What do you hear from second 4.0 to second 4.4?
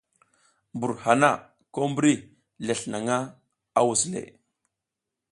le.